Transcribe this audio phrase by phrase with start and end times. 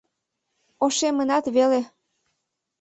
[0.85, 1.81] —Ошемынат веле.